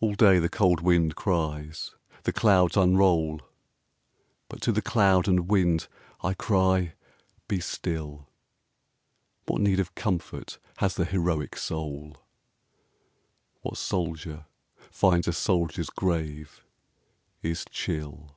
[0.00, 3.42] All day the cold wind cries, the clouds unroll;
[4.48, 5.86] But to the cloud and wind
[6.22, 6.94] I cry,
[7.46, 8.30] "Be still!"
[9.44, 12.16] What need of comfort has the heroic soul?
[13.60, 14.46] What soldier
[14.90, 16.64] finds a soldier's grave
[17.42, 18.36] is chill?